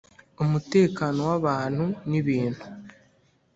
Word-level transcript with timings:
Umutekano 0.43 1.19
w 1.29 1.31
abantu 1.39 1.85
n 2.09 2.11
ibintu 2.19 2.63